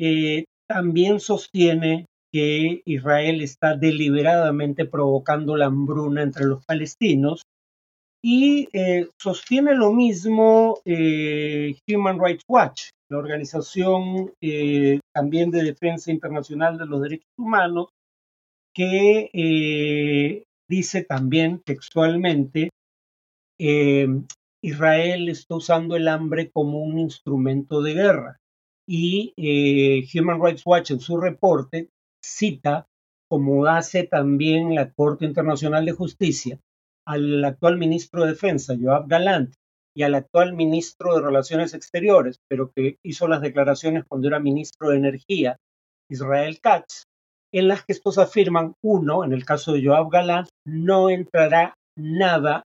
eh, 0.00 0.44
también 0.68 1.20
sostiene 1.20 2.06
que 2.32 2.80
Israel 2.86 3.42
está 3.42 3.76
deliberadamente 3.76 4.86
provocando 4.86 5.56
la 5.56 5.66
hambruna 5.66 6.22
entre 6.22 6.46
los 6.46 6.64
palestinos 6.64 7.42
y 8.24 8.68
eh, 8.72 9.08
sostiene 9.18 9.74
lo 9.74 9.92
mismo 9.92 10.78
Human 10.84 12.20
Rights 12.20 12.44
Watch, 12.46 12.90
la 13.10 13.18
organización 13.18 14.32
también 15.12 15.50
de 15.50 15.64
defensa 15.64 16.10
internacional 16.10 16.78
de 16.78 16.86
los 16.86 17.02
derechos 17.02 17.32
humanos, 17.36 17.88
que 18.74 20.44
dice 20.68 21.04
también 21.04 21.60
textualmente 21.64 22.70
eh, 23.64 24.08
Israel 24.60 25.28
está 25.28 25.54
usando 25.54 25.94
el 25.96 26.08
hambre 26.08 26.50
como 26.50 26.82
un 26.82 26.98
instrumento 26.98 27.80
de 27.80 27.94
guerra. 27.94 28.40
Y 28.88 29.34
eh, 29.36 30.04
Human 30.14 30.42
Rights 30.42 30.62
Watch 30.64 30.90
en 30.90 31.00
su 31.00 31.16
reporte 31.16 31.88
cita, 32.20 32.86
como 33.28 33.66
hace 33.66 34.04
también 34.04 34.74
la 34.74 34.92
Corte 34.92 35.24
Internacional 35.24 35.84
de 35.84 35.92
Justicia, 35.92 36.58
al 37.06 37.44
actual 37.44 37.78
ministro 37.78 38.22
de 38.22 38.30
Defensa, 38.30 38.74
Joab 38.80 39.08
Galant, 39.08 39.54
y 39.94 40.04
al 40.04 40.14
actual 40.14 40.54
ministro 40.54 41.14
de 41.14 41.22
Relaciones 41.22 41.74
Exteriores, 41.74 42.40
pero 42.48 42.72
que 42.74 42.96
hizo 43.04 43.28
las 43.28 43.42
declaraciones 43.42 44.04
cuando 44.08 44.28
era 44.28 44.40
ministro 44.40 44.88
de 44.88 44.96
Energía, 44.96 45.56
Israel 46.10 46.60
Katz, 46.60 47.04
en 47.52 47.68
las 47.68 47.84
que 47.84 47.92
estos 47.92 48.18
afirman, 48.18 48.74
uno, 48.82 49.24
en 49.24 49.32
el 49.32 49.44
caso 49.44 49.72
de 49.72 49.84
Joab 49.84 50.10
Galant, 50.10 50.48
no 50.66 51.10
entrará 51.10 51.74
nada 51.98 52.62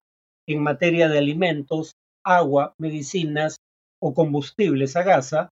en 0.47 0.63
materia 0.63 1.09
de 1.09 1.17
alimentos, 1.17 1.91
agua, 2.25 2.73
medicinas 2.79 3.57
o 4.01 4.13
combustibles 4.13 4.95
a 4.95 5.03
Gaza. 5.03 5.49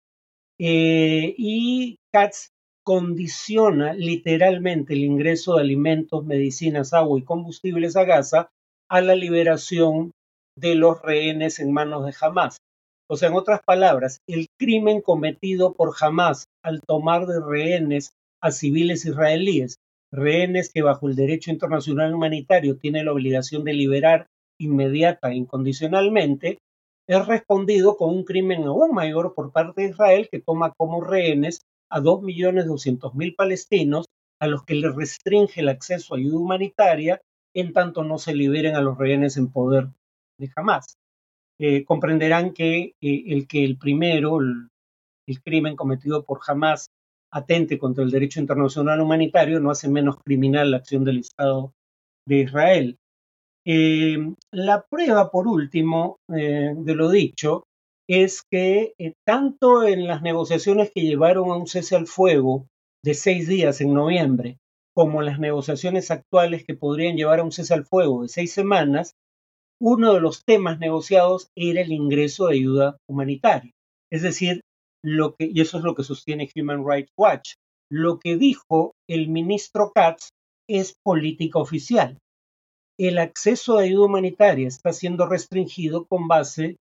Eh, 0.60 1.34
y 1.36 1.98
Katz 2.14 2.50
condiciona 2.86 3.94
literalmente 3.94 4.94
el 4.94 5.04
ingreso 5.04 5.56
de 5.56 5.62
alimentos, 5.62 6.26
medicinas, 6.26 6.94
agua 6.94 7.18
y 7.18 7.24
combustibles 7.24 7.96
a 7.96 8.04
Gaza 8.04 8.50
a 8.94 9.02
la 9.02 9.16
liberación 9.16 10.12
de 10.56 10.76
los 10.76 11.02
rehenes 11.02 11.60
en 11.60 11.74
manos 11.74 12.06
de 12.06 12.14
Hamas. 12.22 12.58
O 13.10 13.16
sea, 13.16 13.30
en 13.30 13.34
otras 13.34 13.62
palabras, 13.66 14.20
el 14.30 14.46
crimen 14.60 15.02
cometido 15.02 15.74
por 15.74 15.96
Hamas 16.00 16.46
al 16.64 16.80
tomar 16.80 17.26
de 17.26 17.42
rehenes 17.42 18.12
a 18.40 18.52
civiles 18.52 19.04
israelíes, 19.04 19.78
rehenes 20.14 20.72
que 20.72 20.84
bajo 20.84 21.08
el 21.08 21.16
derecho 21.16 21.50
internacional 21.50 22.14
humanitario 22.14 22.78
tiene 22.78 23.04
la 23.04 23.14
obligación 23.14 23.64
de 23.64 23.74
liberar 23.74 24.28
inmediata 24.60 25.32
e 25.32 25.38
incondicionalmente, 25.38 26.60
es 27.10 27.26
respondido 27.26 27.98
con 27.98 28.12
un 28.12 28.24
crimen 28.24 28.66
aún 28.66 28.94
mayor 28.94 29.34
por 29.34 29.52
parte 29.52 29.82
de 29.82 29.90
Israel 29.90 30.30
que 30.32 30.40
toma 30.40 30.72
como 30.78 31.02
rehenes 31.02 31.62
a 31.90 32.00
2.200.000 32.00 33.36
palestinos 33.36 34.06
a 34.40 34.46
los 34.46 34.64
que 34.66 34.76
le 34.76 34.92
restringe 34.92 35.62
el 35.62 35.70
acceso 35.70 36.14
a 36.14 36.18
ayuda 36.18 36.38
humanitaria 36.38 37.22
en 37.54 37.74
tanto 37.74 38.04
no 38.04 38.18
se 38.18 38.36
liberen 38.36 38.76
a 38.76 38.82
los 38.82 38.98
rehenes 38.98 39.38
en 39.38 39.52
poder 39.52 39.90
de 40.38 40.52
Hamas. 40.56 40.98
Eh, 41.60 41.86
comprenderán 41.86 42.54
que 42.54 42.96
eh, 43.02 43.24
el 43.28 43.48
que 43.48 43.64
el 43.64 43.78
primero, 43.78 44.40
el, 44.40 44.70
crimen 45.44 45.76
cometido 45.76 46.24
por 46.24 46.40
Hamas, 46.48 46.88
atente 47.32 47.78
contra 47.78 48.04
el 48.04 48.12
derecho 48.12 48.40
internacional 48.40 49.02
humanitario, 49.02 49.60
no 49.60 49.72
hace 49.72 49.88
menos 49.90 50.18
criminal 50.24 50.72
la 50.72 50.78
acción 50.78 51.04
del 51.04 51.20
Estado 51.20 51.74
de 52.28 52.40
Israel. 52.40 52.98
Eh, 53.66 54.18
la 54.52 54.86
prueba, 54.90 55.32
por 55.32 55.48
último, 55.48 56.18
de 56.28 56.96
lo 56.96 57.10
dicho, 57.10 57.64
es 58.10 58.44
que 58.52 58.94
tanto 59.26 59.84
en 59.88 60.06
las 60.06 60.22
negociaciones 60.22 60.92
que 60.94 61.02
llevaron 61.02 61.50
a 61.50 61.56
un 61.56 61.68
cese 61.68 61.96
al 61.96 62.08
fuego 62.08 62.68
de 63.04 63.14
seis 63.14 63.48
días 63.48 63.80
en 63.80 63.94
noviembre, 63.94 64.58
como 64.96 65.22
las 65.22 65.40
negociaciones 65.40 66.12
actuales 66.12 66.64
que 66.66 66.76
podrían 66.76 67.16
llevar 67.16 67.40
a 67.40 67.44
un 67.44 67.52
cese 67.52 67.74
al 67.74 67.86
fuego 67.86 68.24
de 68.24 68.30
seis 68.30 68.54
semanas, 68.54 69.14
uno 69.82 70.14
de 70.14 70.22
los 70.22 70.44
temas 70.46 70.80
negociados 70.80 71.50
era 71.58 71.82
el 71.82 71.92
ingreso 71.92 72.48
de 72.48 72.56
ayuda 72.56 72.98
humanitaria. 73.10 73.72
Es 74.12 74.22
decir, 74.22 74.62
lo 75.04 75.36
que, 75.36 75.50
y 75.54 75.62
eso 75.62 75.78
es 75.78 75.84
lo 75.84 75.96
que 75.96 76.04
sostiene 76.04 76.50
Human 76.56 76.86
Rights 76.88 77.12
Watch, 77.18 77.54
lo 77.92 78.20
que 78.20 78.38
dijo 78.38 78.94
el 79.10 79.28
ministro 79.30 79.92
Katz 79.94 80.30
es 80.70 80.96
política 81.04 81.60
oficial. 81.60 82.18
El 82.98 83.18
acceso 83.18 83.78
a 83.78 83.82
ayuda 83.82 84.06
humanitaria 84.06 84.68
está 84.68 84.94
siendo 84.94 85.28
restringido 85.28 86.06
con 86.06 86.28
base 86.28 86.78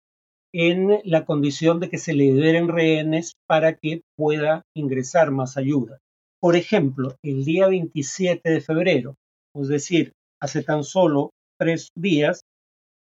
en 0.55 1.01
la 1.05 1.25
condición 1.25 1.81
de 1.81 1.89
que 1.89 1.99
se 1.99 2.13
le 2.13 2.25
liberen 2.25 2.69
rehenes 2.69 3.33
para 3.49 3.75
que 3.75 4.03
pueda 4.17 4.63
ingresar 4.77 5.31
más 5.31 5.57
ayuda. 5.57 5.99
Por 6.43 6.57
ejemplo, 6.57 7.15
el 7.23 7.45
día 7.45 7.69
27 7.69 8.51
de 8.51 8.61
febrero, 8.61 9.15
es 9.55 9.69
decir, 9.69 10.13
hace 10.43 10.65
tan 10.65 10.83
solo 10.83 11.31
tres 11.57 11.91
días, 11.95 12.43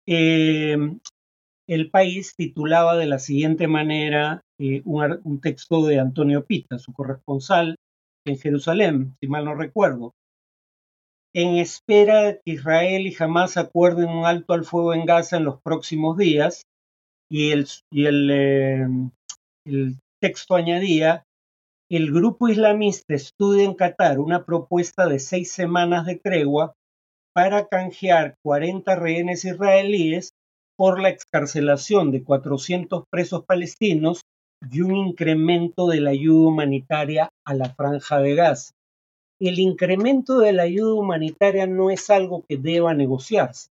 em, 0.07 0.99
el 1.67 1.91
país 1.91 2.33
titulaba 2.35 2.97
de 2.97 3.05
la 3.05 3.19
siguiente 3.19 3.67
manera 3.67 4.41
eh, 4.59 4.81
un, 4.83 5.21
un, 5.23 5.39
texto 5.41 5.85
de 5.85 5.99
Antonio 5.99 6.43
Pita, 6.43 6.79
su 6.79 6.91
corresponsal 6.91 7.75
en 8.25 8.39
Jerusalén, 8.39 9.15
si 9.21 9.27
mal 9.27 9.45
no 9.45 9.53
recuerdo, 9.53 10.13
en 11.35 11.57
espera 11.57 12.23
de 12.23 12.41
que 12.43 12.53
Israel 12.53 13.05
y 13.05 13.15
Hamas 13.19 13.57
acuerden 13.57 14.09
un 14.09 14.25
alto 14.25 14.53
al 14.53 14.65
fuego 14.65 14.95
en 14.95 15.05
Gaza 15.05 15.37
en 15.37 15.43
los 15.43 15.61
próximos 15.61 16.17
días, 16.17 16.63
y 17.31 17.51
el, 17.51 17.67
y 17.91 18.05
el, 18.07 18.31
em, 18.31 19.11
el 19.67 19.99
texto 20.19 20.55
añadía, 20.55 21.25
el 21.89 22.11
grupo 22.11 22.47
islamista 22.47 23.15
estudia 23.15 23.63
en 23.63 23.73
Qatar 23.73 24.19
una 24.19 24.45
propuesta 24.45 25.07
de 25.07 25.17
seis 25.17 25.51
semanas 25.51 26.05
de 26.05 26.17
tregua 26.17 26.75
para 27.33 27.67
canjear 27.67 28.35
40 28.43 28.95
rehenes 28.95 29.43
israelíes 29.43 30.33
por 30.77 31.01
la 31.01 31.09
excarcelación 31.09 32.11
de 32.11 32.23
400 32.23 33.05
presos 33.09 33.43
palestinos 33.45 34.21
y 34.71 34.81
un 34.81 34.95
incremento 34.95 35.87
de 35.87 36.01
la 36.01 36.11
ayuda 36.11 36.49
humanitaria 36.49 37.29
a 37.43 37.53
la 37.55 37.73
franja 37.73 38.19
de 38.19 38.35
Gaza. 38.35 38.73
El 39.39 39.57
incremento 39.57 40.37
de 40.39 40.53
la 40.53 40.63
ayuda 40.63 40.93
humanitaria 40.93 41.65
no 41.65 41.89
es 41.89 42.11
algo 42.11 42.43
que 42.47 42.57
deba 42.57 42.93
negociarse 42.93 43.69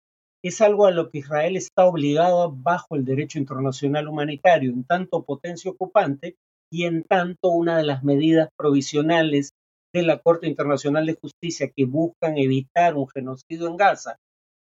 es 0.45 0.61
algo 0.61 0.85
a 0.85 0.91
lo 0.91 1.09
que 1.09 1.19
Israel 1.19 1.57
está 1.57 1.87
obligado 1.87 2.53
bajo 2.55 2.97
el 2.97 3.07
derecho 3.07 3.39
internacional 3.39 4.09
humanitario, 4.09 4.73
en 4.73 4.85
tanto 4.85 5.25
potencia 5.25 5.71
ocupante 5.71 6.37
y 6.75 6.87
en 6.87 7.05
tanto 7.05 7.51
una 7.51 7.79
de 7.79 7.85
las 7.85 8.03
medidas 8.03 8.49
provisionales 8.59 9.51
de 9.95 10.03
la 10.03 10.19
Corte 10.19 10.49
Internacional 10.49 11.07
de 11.07 11.17
Justicia 11.23 11.71
que 11.71 11.85
buscan 11.85 12.37
evitar 12.37 12.97
un 12.97 13.07
genocidio 13.07 13.69
en 13.69 13.77
Gaza, 13.77 14.17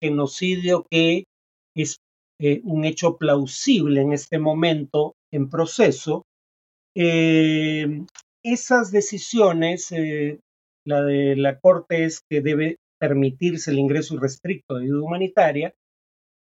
genocidio 0.01 0.87
que 0.89 1.25
es 1.77 1.97
eh, 2.41 2.61
un 2.63 2.85
hecho 2.85 3.17
plausible 3.17 4.03
en 4.03 4.13
este 4.13 4.39
momento 4.39 5.15
en 5.33 5.51
proceso, 5.51 6.23
eh, 6.95 8.05
esas 8.45 8.93
decisiones, 8.93 9.91
eh, 9.91 10.39
la 10.87 11.03
de 11.03 11.35
la 11.35 11.59
Corte 11.59 12.05
es 12.05 12.21
que 12.31 12.41
debe 12.41 12.77
permitirse 13.01 13.73
el 13.73 13.81
ingreso 13.81 14.15
irrestricto 14.15 14.77
de 14.77 14.85
ayuda 14.85 15.03
humanitaria, 15.03 15.75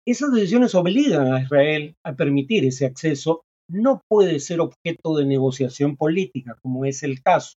esas 0.07 0.31
decisiones 0.31 0.73
obligan 0.73 1.33
a 1.33 1.41
Israel 1.41 1.95
a 2.05 2.15
permitir 2.15 2.63
ese 2.63 2.85
acceso, 2.85 3.43
no 3.69 4.01
puede 4.07 4.39
ser 4.39 4.59
objeto 4.59 5.15
de 5.15 5.25
negociación 5.25 5.95
política, 5.95 6.57
como 6.61 6.85
es 6.85 7.03
el 7.03 7.21
caso. 7.21 7.55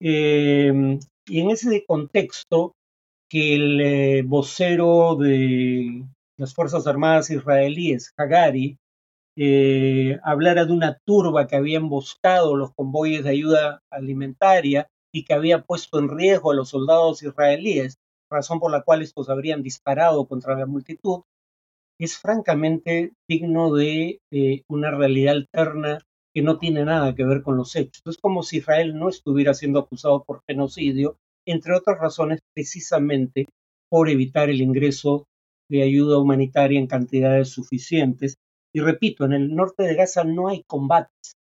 Em, 0.00 0.98
y 1.26 1.40
en 1.40 1.50
ese 1.50 1.84
contexto, 1.86 2.74
que 3.28 3.54
el 3.54 3.80
eh, 3.80 4.22
vocero 4.22 5.16
de 5.16 6.04
las 6.38 6.54
Fuerzas 6.54 6.86
Armadas 6.86 7.30
israelíes, 7.30 8.12
Hagari, 8.16 8.78
eh, 9.38 10.18
hablara 10.22 10.64
de 10.64 10.72
una 10.72 10.98
turba 11.06 11.46
que 11.46 11.56
había 11.56 11.78
emboscado 11.78 12.56
los 12.56 12.72
convoyes 12.74 13.24
de 13.24 13.30
ayuda 13.30 13.82
alimentaria 13.90 14.88
y 15.12 15.24
que 15.24 15.34
había 15.34 15.62
puesto 15.62 15.98
en 15.98 16.08
riesgo 16.08 16.52
a 16.52 16.54
los 16.54 16.70
soldados 16.70 17.22
israelíes, 17.22 17.98
razón 18.30 18.60
por 18.60 18.70
la 18.70 18.82
cual 18.82 19.02
estos 19.02 19.28
habrían 19.28 19.62
disparado 19.62 20.26
contra 20.26 20.56
la 20.56 20.66
multitud, 20.66 21.22
es 21.98 22.18
francamente 22.18 23.12
digno 23.28 23.74
de 23.74 24.20
eh, 24.32 24.62
una 24.68 24.90
realidad 24.90 25.36
alterna 25.36 25.98
que 26.34 26.42
no 26.42 26.58
tiene 26.58 26.84
nada 26.84 27.14
que 27.14 27.24
ver 27.24 27.42
con 27.42 27.56
los 27.56 27.74
hechos. 27.76 28.02
Es 28.04 28.18
como 28.18 28.42
si 28.42 28.58
Israel 28.58 28.98
no 28.98 29.08
estuviera 29.08 29.54
siendo 29.54 29.78
acusado 29.78 30.22
por 30.24 30.42
genocidio, 30.46 31.16
entre 31.46 31.74
otras 31.74 31.98
razones 31.98 32.40
precisamente 32.54 33.46
por 33.90 34.10
evitar 34.10 34.50
el 34.50 34.60
ingreso 34.60 35.24
de 35.70 35.82
ayuda 35.82 36.18
humanitaria 36.18 36.78
en 36.78 36.86
cantidades 36.86 37.48
suficientes. 37.48 38.36
Y 38.74 38.80
repito, 38.80 39.24
en 39.24 39.32
el 39.32 39.54
norte 39.54 39.84
de 39.84 39.94
Gaza 39.94 40.24
no 40.24 40.48
hay 40.48 40.62
combates, 40.66 41.36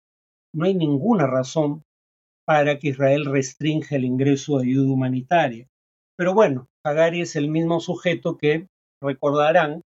no 0.54 0.66
hay 0.66 0.74
ninguna 0.74 1.26
razón 1.26 1.82
para 2.46 2.78
que 2.78 2.88
Israel 2.88 3.24
restrinja 3.24 3.96
el 3.96 4.04
ingreso 4.04 4.58
de 4.58 4.66
ayuda 4.66 4.92
humanitaria. 4.92 5.66
Pero 6.18 6.34
bueno, 6.34 6.66
Hagari 6.84 7.22
es 7.22 7.36
el 7.36 7.48
mismo 7.48 7.80
sujeto 7.80 8.36
que, 8.36 8.66
recordarán, 9.00 9.80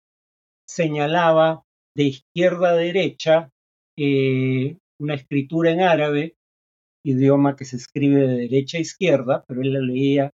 señalaba 0.67 1.63
de 1.95 2.04
izquierda 2.04 2.69
a 2.69 2.75
derecha 2.75 3.49
eh, 3.97 4.78
una 4.99 5.15
escritura 5.15 5.71
en 5.71 5.82
árabe, 5.82 6.36
idioma 7.04 7.56
que 7.56 7.65
se 7.65 7.78
escribe 7.78 8.28
de 8.28 8.36
derecha 8.47 8.78
a 8.78 8.82
izquierda, 8.82 9.43
pero 9.47 9.62
él 9.62 9.73
la 9.73 9.80
leía 9.80 10.32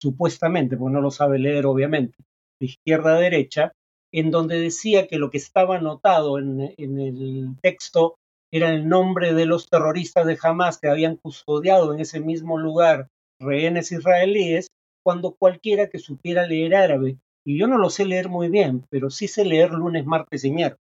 supuestamente, 0.00 0.76
porque 0.76 0.94
no 0.94 1.00
lo 1.00 1.10
sabe 1.10 1.38
leer 1.38 1.66
obviamente, 1.66 2.16
de 2.60 2.66
izquierda 2.66 3.16
a 3.16 3.20
derecha, 3.20 3.72
en 4.12 4.30
donde 4.30 4.60
decía 4.60 5.06
que 5.06 5.18
lo 5.18 5.30
que 5.30 5.38
estaba 5.38 5.76
anotado 5.76 6.38
en, 6.38 6.74
en 6.76 6.98
el 6.98 7.56
texto 7.60 8.16
era 8.52 8.72
el 8.72 8.88
nombre 8.88 9.34
de 9.34 9.46
los 9.46 9.68
terroristas 9.68 10.26
de 10.26 10.38
Hamas 10.40 10.78
que 10.78 10.88
habían 10.88 11.16
custodiado 11.16 11.92
en 11.92 12.00
ese 12.00 12.20
mismo 12.20 12.58
lugar 12.58 13.08
rehenes 13.40 13.92
israelíes 13.92 14.68
cuando 15.04 15.36
cualquiera 15.38 15.88
que 15.88 15.98
supiera 15.98 16.46
leer 16.46 16.74
árabe, 16.74 17.18
y 17.46 17.56
yo 17.56 17.68
no 17.68 17.78
lo 17.78 17.90
sé 17.90 18.04
leer 18.04 18.28
muy 18.28 18.48
bien, 18.48 18.84
pero 18.90 19.08
sí 19.08 19.28
sé 19.28 19.44
leer 19.44 19.70
lunes, 19.70 20.04
martes 20.04 20.44
y 20.44 20.50
miércoles. 20.50 20.82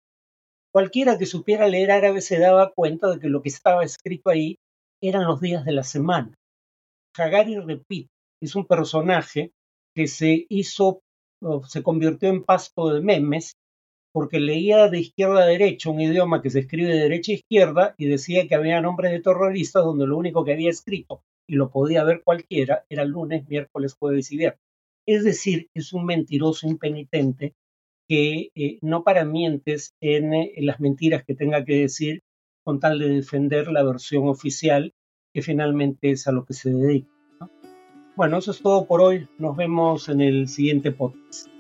Cualquiera 0.74 1.18
que 1.18 1.26
supiera 1.26 1.68
leer 1.68 1.92
árabe 1.92 2.22
se 2.22 2.40
daba 2.40 2.72
cuenta 2.72 3.12
de 3.12 3.20
que 3.20 3.28
lo 3.28 3.42
que 3.42 3.50
estaba 3.50 3.84
escrito 3.84 4.30
ahí 4.30 4.56
eran 5.02 5.26
los 5.26 5.42
días 5.42 5.66
de 5.66 5.74
la 5.74 5.84
semana. 5.84 6.34
Hagari 7.18 7.60
repite, 7.60 8.10
es 8.42 8.56
un 8.56 8.66
personaje 8.66 9.52
que 9.94 10.08
se 10.08 10.46
hizo, 10.50 11.02
se 11.68 11.84
convirtió 11.84 12.30
en 12.30 12.44
pasto 12.44 12.94
de 12.94 13.02
memes 13.02 13.58
porque 14.14 14.40
leía 14.40 14.88
de 14.90 15.02
izquierda 15.02 15.44
a 15.44 15.48
derecha 15.48 15.90
un 15.90 16.00
idioma 16.00 16.42
que 16.42 16.50
se 16.50 16.60
escribe 16.62 16.94
de 16.94 17.02
derecha 17.02 17.34
a 17.34 17.36
izquierda 17.36 17.96
y 17.98 18.08
decía 18.08 18.48
que 18.48 18.56
había 18.56 18.80
nombres 18.80 19.12
de 19.12 19.20
terroristas 19.20 19.84
donde 19.84 20.08
lo 20.08 20.18
único 20.18 20.46
que 20.46 20.54
había 20.54 20.70
escrito 20.70 21.24
y 21.46 21.56
lo 21.56 21.72
podía 21.72 22.06
ver 22.06 22.24
cualquiera, 22.24 22.86
era 22.90 23.04
lunes, 23.04 23.48
miércoles, 23.50 23.96
jueves 24.00 24.32
y 24.32 24.38
viernes. 24.38 24.73
Es 25.06 25.24
decir, 25.24 25.70
es 25.74 25.94
un 25.94 26.06
mentiroso 26.06 26.68
impenitente 26.68 27.54
que 28.08 28.50
eh, 28.56 28.80
no 28.82 29.04
paramientes 29.04 29.96
en, 30.02 30.34
eh, 30.34 30.54
en 30.56 30.66
las 30.66 30.80
mentiras 30.80 31.24
que 31.24 31.36
tenga 31.36 31.64
que 31.66 31.78
decir 31.78 32.22
con 32.64 32.80
tal 32.80 33.00
de 33.00 33.10
defender 33.10 33.68
la 33.72 33.84
versión 33.84 34.28
oficial, 34.28 34.94
que 35.34 35.42
finalmente 35.42 36.12
es 36.12 36.28
a 36.28 36.32
lo 36.32 36.46
que 36.46 36.54
se 36.54 36.72
dedica. 36.72 37.10
Bueno, 38.16 38.38
eso 38.38 38.52
es 38.52 38.62
todo 38.62 38.86
por 38.86 39.02
hoy. 39.02 39.28
Nos 39.38 39.58
vemos 39.58 40.08
en 40.08 40.22
el 40.22 40.48
siguiente 40.48 40.92
podcast. 40.92 41.53